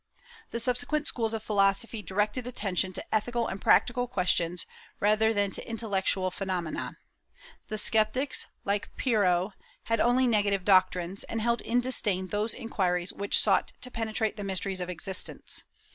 The 0.49 0.59
subsequent 0.59 1.05
schools 1.05 1.35
of 1.35 1.43
philosophy 1.43 2.01
directed 2.01 2.47
attention 2.47 2.91
to 2.93 3.13
ethical 3.13 3.47
and 3.47 3.61
practical 3.61 4.07
questions, 4.07 4.65
rather 4.99 5.31
than 5.31 5.51
to 5.51 5.69
intellectual 5.69 6.31
phenomena. 6.31 6.97
The 7.67 7.77
Sceptics, 7.77 8.47
like 8.65 8.95
Pyrrho, 8.97 9.53
had 9.83 9.99
only 9.99 10.25
negative 10.25 10.65
doctrines, 10.65 11.23
and 11.25 11.39
held 11.39 11.61
in 11.61 11.81
disdain 11.81 12.29
those 12.29 12.55
inquiries 12.55 13.13
which 13.13 13.37
sought 13.37 13.73
to 13.81 13.91
penetrate 13.91 14.37
the 14.37 14.43
mysteries 14.43 14.81
of 14.81 14.89
existence. 14.89 15.65